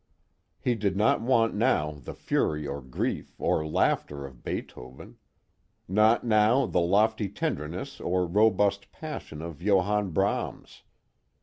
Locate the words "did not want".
0.73-1.53